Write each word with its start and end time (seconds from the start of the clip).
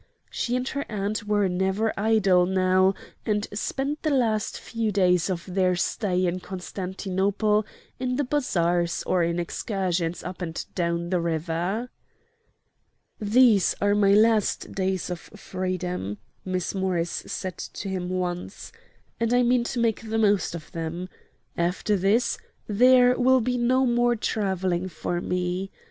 She 0.31 0.55
and 0.55 0.67
her 0.69 0.83
aunt 0.89 1.25
were 1.27 1.47
never 1.47 1.93
idle 1.95 2.47
now, 2.47 2.95
and 3.23 3.47
spent 3.53 4.01
the 4.01 4.09
last 4.09 4.59
few 4.59 4.91
days 4.91 5.29
of 5.29 5.45
their 5.45 5.75
stay 5.75 6.25
in 6.25 6.39
Constantinople 6.39 7.67
in 7.99 8.15
the 8.15 8.23
bazars 8.23 9.03
or 9.05 9.21
in 9.21 9.37
excursions 9.39 10.23
up 10.23 10.41
and 10.41 10.65
down 10.73 11.11
the 11.11 11.19
river. 11.19 11.91
"These 13.19 13.75
are 13.79 13.93
my 13.93 14.15
last 14.15 14.71
days 14.71 15.11
of 15.11 15.19
freedom," 15.19 16.17
Miss 16.43 16.73
Morris 16.73 17.11
said 17.27 17.59
to 17.59 17.87
him 17.87 18.09
once, 18.09 18.71
"and 19.19 19.31
I 19.35 19.43
mean 19.43 19.63
to 19.65 19.79
make 19.79 20.09
the 20.09 20.17
most 20.17 20.55
of 20.55 20.71
them. 20.71 21.09
After 21.55 21.95
this 21.95 22.39
there 22.65 23.15
will 23.19 23.39
be 23.39 23.55
no 23.55 23.85
more 23.85 24.15
travelling 24.15 24.87
for 24.89 25.21
me. 25.21 25.69